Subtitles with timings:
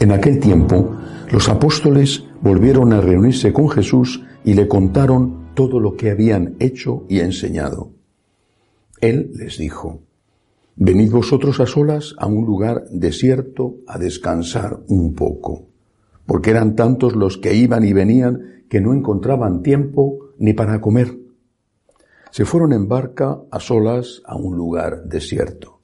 [0.00, 0.96] En aquel tiempo,
[1.32, 7.04] los apóstoles volvieron a reunirse con Jesús y le contaron todo lo que habían hecho
[7.08, 7.90] y enseñado.
[9.00, 10.02] Él les dijo,
[10.76, 15.66] Venid vosotros a solas a un lugar desierto a descansar un poco,
[16.26, 21.18] porque eran tantos los que iban y venían que no encontraban tiempo ni para comer.
[22.30, 25.80] Se fueron en barca a solas a un lugar desierto.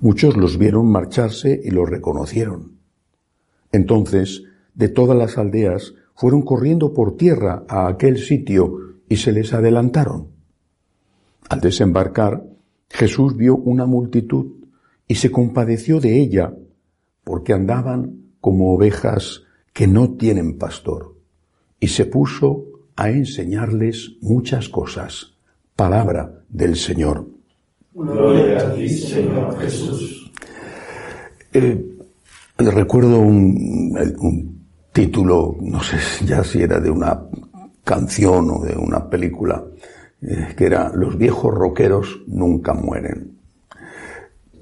[0.00, 2.75] Muchos los vieron marcharse y los reconocieron.
[3.76, 4.42] Entonces,
[4.74, 10.28] de todas las aldeas fueron corriendo por tierra a aquel sitio y se les adelantaron.
[11.50, 12.42] Al desembarcar,
[12.88, 14.46] Jesús vio una multitud
[15.06, 16.54] y se compadeció de ella,
[17.22, 19.42] porque andaban como ovejas
[19.74, 21.14] que no tienen pastor,
[21.78, 22.64] y se puso
[22.96, 25.34] a enseñarles muchas cosas.
[25.76, 27.28] Palabra del Señor.
[27.92, 30.32] Gloria a ti, Señor Jesús.
[31.52, 31.95] Eh,
[32.58, 34.56] recuerdo un,
[34.92, 37.22] título, no sé ya si era de una
[37.84, 39.62] canción o de una película,
[40.22, 43.36] eh, que era Los viejos rockeros nunca mueren.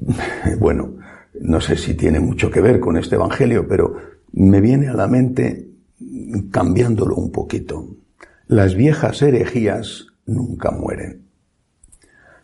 [0.59, 0.97] Bueno,
[1.41, 3.97] no sé si tiene mucho que ver con este Evangelio, pero
[4.33, 5.69] me viene a la mente
[6.51, 7.97] cambiándolo un poquito.
[8.47, 11.27] Las viejas herejías nunca mueren.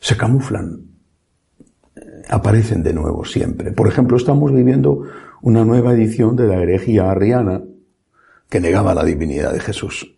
[0.01, 0.81] Se camuflan,
[2.29, 3.73] aparecen de nuevo siempre.
[3.73, 5.05] Por ejemplo, estamos viviendo
[5.43, 7.63] una nueva edición de la herejía arriana
[8.49, 10.17] que negaba la divinidad de Jesús.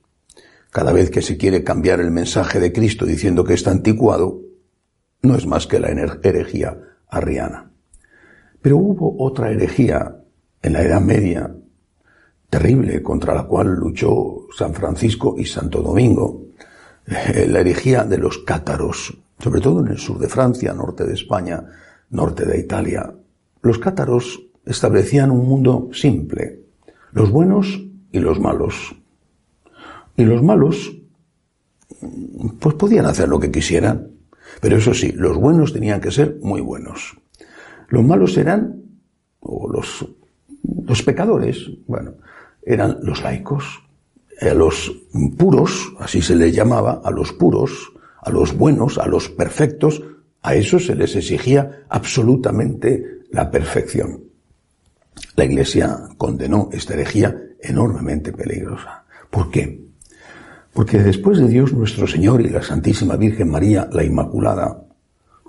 [0.71, 4.41] Cada vez que se quiere cambiar el mensaje de Cristo diciendo que está anticuado,
[5.23, 6.79] no es más que la herejía
[7.09, 7.71] arriana.
[8.61, 10.17] Pero hubo otra herejía
[10.63, 11.55] en la Edad Media
[12.49, 16.47] terrible contra la cual luchó San Francisco y Santo Domingo,
[17.07, 21.15] eh, la herejía de los cátaros, sobre todo en el sur de Francia, norte de
[21.15, 21.65] España,
[22.11, 23.13] norte de Italia.
[23.63, 26.61] Los cátaros establecían un mundo simple,
[27.13, 28.95] los buenos y los malos.
[30.17, 30.93] Y los malos,
[32.61, 34.11] pues podían hacer lo que quisieran,
[34.61, 37.17] pero eso sí, los buenos tenían que ser muy buenos.
[37.89, 38.83] Los malos eran,
[39.41, 40.07] o los,
[40.87, 42.15] los pecadores, bueno,
[42.63, 43.83] eran los laicos,
[44.41, 44.93] a los
[45.37, 50.03] puros, así se les llamaba, a los puros, a los buenos, a los perfectos,
[50.43, 54.32] a eso se les exigía absolutamente la perfección.
[55.37, 59.05] La Iglesia condenó esta herejía enormemente peligrosa.
[59.31, 59.83] ¿Por qué?
[60.73, 64.85] Porque después de Dios nuestro Señor y la Santísima Virgen María, la Inmaculada,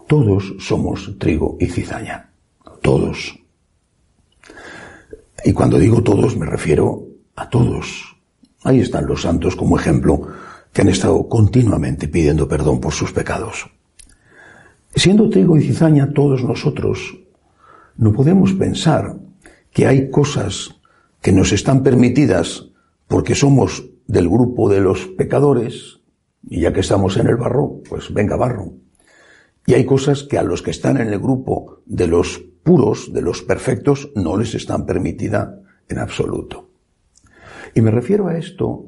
[0.07, 2.29] todos somos trigo y cizaña.
[2.81, 3.40] Todos.
[5.46, 8.16] Y cuando digo todos me refiero a todos.
[8.63, 10.28] Ahí están los santos como ejemplo
[10.72, 13.69] que han estado continuamente pidiendo perdón por sus pecados.
[14.95, 17.18] Siendo trigo y cizaña todos nosotros,
[17.97, 19.16] no podemos pensar
[19.73, 20.75] que hay cosas
[21.22, 22.69] que nos están permitidas
[23.07, 26.00] porque somos del grupo de los pecadores,
[26.47, 28.73] y ya que estamos en el barro, pues venga barro.
[29.66, 33.22] Y hay cosas que a los que están en el grupo de los puros, de
[33.22, 35.50] los perfectos, no les están permitidas
[35.88, 36.69] en absoluto.
[37.73, 38.85] Y me refiero a esto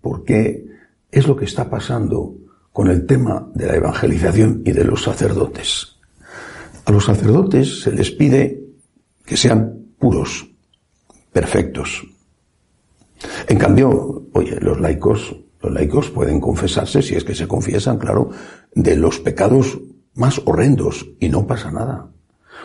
[0.00, 0.66] porque
[1.10, 2.36] es lo que está pasando
[2.72, 5.96] con el tema de la evangelización y de los sacerdotes.
[6.86, 8.64] A los sacerdotes se les pide
[9.24, 10.46] que sean puros,
[11.32, 12.06] perfectos.
[13.48, 18.28] En cambio, oye, los laicos, los laicos pueden confesarse, si es que se confiesan, claro,
[18.74, 19.78] de los pecados
[20.14, 22.10] más horrendos y no pasa nada.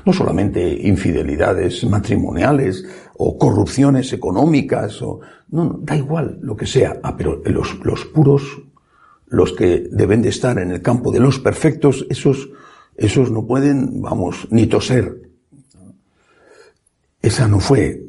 [0.06, 2.84] No solamente infidelidades matrimoniales
[3.16, 7.00] o corrupciones económicas o, no, no da igual lo que sea.
[7.04, 8.44] Ah, pero los, los puros,
[9.28, 12.50] los que deben de estar en el campo de los perfectos, esos,
[12.98, 15.29] esos no pueden, vamos, ni toser,
[17.22, 18.02] esa no fue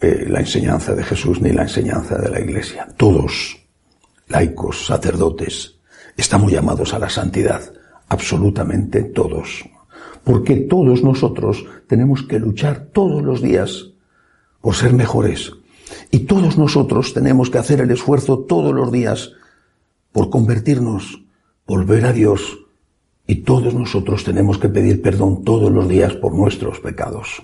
[0.00, 2.86] eh, la enseñanza de Jesús ni la enseñanza de la Iglesia.
[2.96, 3.56] Todos,
[4.28, 5.76] laicos, sacerdotes,
[6.16, 7.62] estamos llamados a la santidad,
[8.08, 9.64] absolutamente todos.
[10.22, 13.90] Porque todos nosotros tenemos que luchar todos los días
[14.60, 15.52] por ser mejores,
[16.10, 19.32] Y todos nosotros tenemos que hacer el esfuerzo todos los días
[20.12, 21.22] por convertirnos,
[21.66, 22.58] volver a Dios,
[23.26, 27.42] y todos nosotros tenemos que pedir perdón todos los días por nuestros pecados.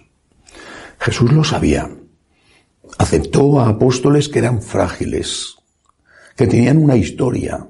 [1.01, 1.91] Jesús lo sabía.
[2.99, 5.57] Aceptó a apóstoles que eran frágiles,
[6.37, 7.67] que tenían una historia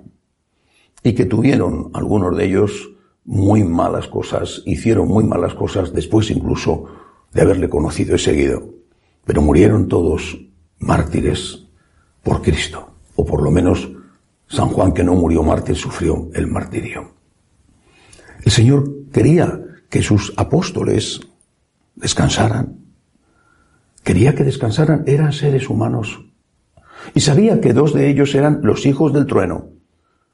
[1.03, 2.91] y que tuvieron, algunos de ellos,
[3.25, 6.87] muy malas cosas, hicieron muy malas cosas después incluso
[7.33, 8.75] de haberle conocido y seguido.
[9.25, 10.39] Pero murieron todos
[10.79, 11.67] mártires
[12.25, 13.89] por Cristo, o por lo menos
[14.49, 17.15] San Juan que no murió mártir sufrió el martirio.
[18.45, 21.21] El Señor quería que sus apóstoles
[21.95, 22.80] descansaran.
[24.03, 26.21] Quería que descansaran, eran seres humanos.
[27.15, 29.69] Y sabía que dos de ellos eran los hijos del trueno.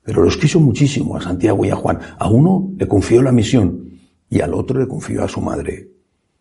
[0.02, 1.98] Pero los quiso muchísimo a Santiago y a Juan.
[2.18, 3.90] A uno le confió la misión
[4.30, 5.88] y al otro le confió a su madre.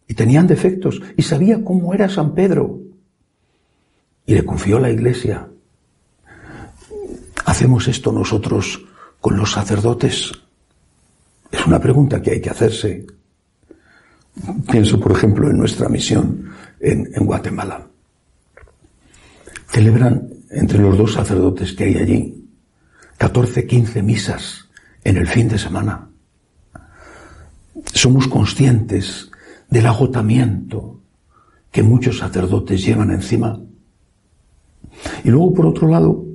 [0.08, 2.80] Y tenían defectos y sabía cómo era San Pedro.
[4.26, 5.48] Y le confió la iglesia.
[7.46, 8.86] ¿Hacemos esto nosotros
[9.20, 10.32] con los sacerdotes?
[11.52, 13.06] Es una pregunta que hay que hacerse.
[14.70, 16.45] Pienso, por ejemplo, en nuestra misión
[16.86, 17.88] en, Guatemala.
[19.68, 22.48] Celebran entre los dos sacerdotes que hay allí
[23.18, 24.70] 14, 15 misas
[25.04, 26.08] en el fin de semana.
[27.94, 29.32] Somos conscientes
[29.70, 31.02] del agotamiento
[31.72, 33.60] que muchos sacerdotes llevan encima.
[35.24, 36.26] Y luego, por otro lado,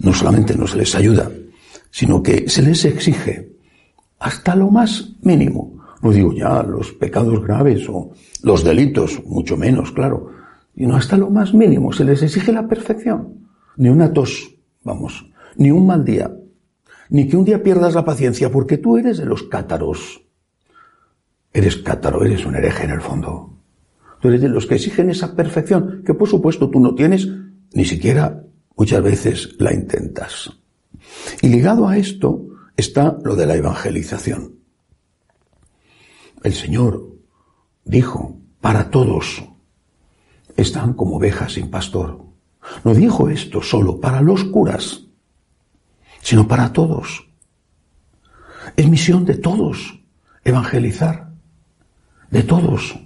[0.00, 1.30] no solamente no se les ayuda,
[1.90, 3.50] sino que se les exige
[4.18, 5.77] hasta lo más mínimo.
[6.02, 8.12] No digo ya los pecados graves o
[8.42, 10.30] los delitos, mucho menos, claro,
[10.76, 11.92] sino hasta lo más mínimo.
[11.92, 13.48] Se les exige la perfección.
[13.76, 14.54] Ni una tos,
[14.84, 16.30] vamos, ni un mal día,
[17.10, 20.22] ni que un día pierdas la paciencia, porque tú eres de los cátaros.
[21.52, 23.54] Eres cátaro, eres un hereje en el fondo.
[24.20, 27.28] Tú eres de los que exigen esa perfección, que por supuesto tú no tienes,
[27.72, 28.44] ni siquiera
[28.76, 30.52] muchas veces la intentas.
[31.42, 32.46] Y ligado a esto
[32.76, 34.57] está lo de la evangelización.
[36.42, 37.16] El Señor
[37.84, 39.44] dijo, para todos
[40.56, 42.24] están como ovejas sin pastor.
[42.84, 45.04] No dijo esto solo para los curas,
[46.20, 47.26] sino para todos.
[48.76, 49.98] Es misión de todos
[50.44, 51.30] evangelizar,
[52.30, 52.98] de todos.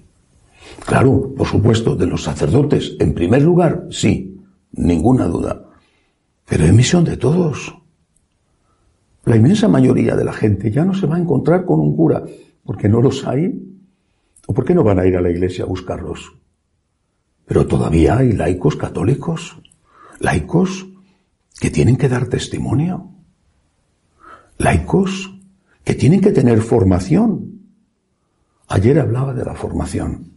[0.86, 4.40] Claro, por supuesto, de los sacerdotes, en primer lugar, sí,
[4.72, 5.64] ninguna duda.
[6.46, 7.74] Pero es misión de todos.
[9.24, 12.24] La inmensa mayoría de la gente ya no se va a encontrar con un cura
[12.64, 13.60] porque no los hay
[14.46, 16.32] o porque no van a ir a la iglesia a buscarlos.
[17.46, 19.58] Pero todavía hay laicos católicos,
[20.20, 20.86] laicos
[21.60, 23.10] que tienen que dar testimonio,
[24.58, 25.32] laicos
[25.84, 27.60] que tienen que tener formación.
[28.68, 30.32] Ayer hablaba de la formación,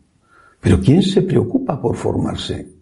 [0.60, 2.74] pero ¿quién se preocupa por formarse?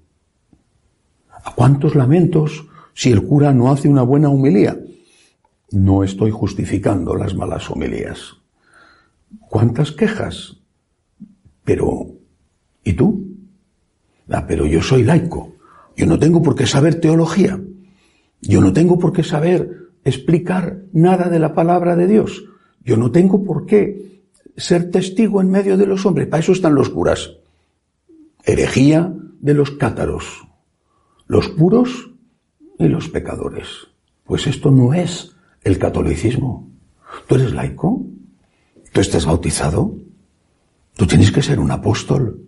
[1.43, 4.79] ¿A cuántos lamentos si el cura no hace una buena humilía?
[5.71, 8.42] No estoy justificando las malas homilías.
[9.39, 10.57] ¿Cuántas quejas?
[11.63, 12.07] Pero,
[12.83, 13.27] ¿y tú?
[14.29, 15.55] Ah, pero yo soy laico.
[15.95, 17.61] Yo no tengo por qué saber teología.
[18.41, 22.43] Yo no tengo por qué saber explicar nada de la palabra de Dios.
[22.83, 24.23] Yo no tengo por qué
[24.57, 26.27] ser testigo en medio de los hombres.
[26.27, 27.37] Para eso están los curas.
[28.43, 30.45] Herejía de los cátaros.
[31.27, 32.11] Los puros
[32.77, 33.67] y los pecadores.
[34.25, 36.69] Pues esto no es el catolicismo.
[37.27, 38.05] ¿Tú eres laico?
[38.93, 39.95] ¿Tú estás bautizado?
[40.95, 42.39] Tú tienes que ser un apóstol.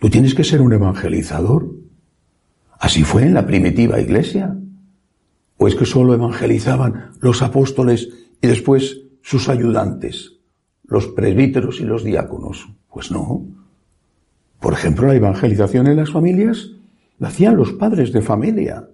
[0.00, 1.70] Tú tienes que ser un evangelizador.
[2.80, 4.58] Así fue en la primitiva iglesia.
[5.56, 8.08] ¿O es que solo evangelizaban los apóstoles
[8.42, 10.32] y después sus ayudantes,
[10.82, 12.68] los presbíteros y los diáconos?
[12.92, 13.46] Pues no.
[14.58, 16.72] Por ejemplo, la evangelización en las familias
[17.20, 18.88] la hacían los padres de familia.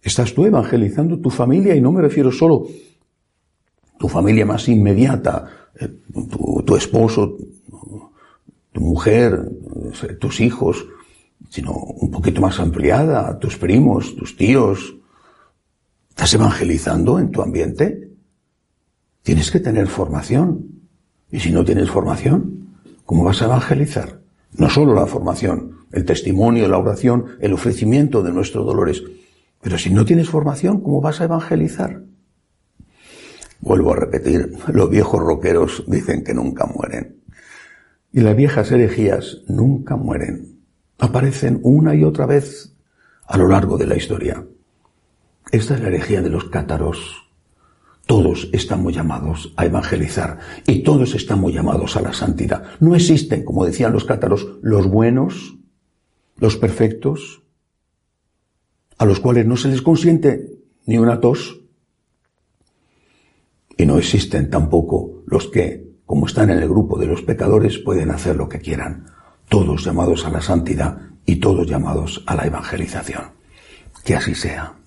[0.00, 2.68] Estás tú evangelizando tu familia y no me refiero solo
[4.00, 5.90] tu familia más inmediata, eh,
[6.64, 7.36] tu, esposo,
[8.72, 9.46] tu mujer,
[10.02, 10.86] eh, tus hijos,
[11.50, 14.96] sino un poquito más ampliada, tus primos, tus tíos.
[16.08, 18.10] ¿Estás evangelizando en tu ambiente?
[19.22, 20.64] Tienes que tener formación.
[21.30, 22.70] Y si no tienes formación,
[23.04, 24.22] ¿cómo vas a evangelizar?
[24.56, 29.02] No solo la formación, el testimonio, la oración, el ofrecimiento de nuestros dolores,
[29.60, 32.04] pero si no tienes formación, ¿cómo vas a evangelizar?
[33.60, 37.22] Vuelvo a repetir, los viejos roqueros dicen que nunca mueren.
[38.12, 40.60] Y las viejas herejías nunca mueren.
[40.98, 42.74] Aparecen una y otra vez
[43.26, 44.44] a lo largo de la historia.
[45.52, 47.28] Esta es la herejía de los cátaros.
[48.06, 52.64] Todos estamos llamados a evangelizar y todos estamos llamados a la santidad.
[52.80, 55.60] No existen, como decían los cátaros, los buenos
[56.40, 57.42] los perfectos,
[58.98, 61.59] a los cuales no se les consiente ni una tos,
[63.80, 68.10] y no existen tampoco los que, como están en el grupo de los pecadores, pueden
[68.10, 69.06] hacer lo que quieran,
[69.48, 73.32] todos llamados a la santidad y todos llamados a la evangelización.
[74.04, 74.79] Que así sea.